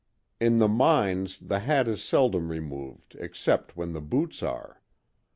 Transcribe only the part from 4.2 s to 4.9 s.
are.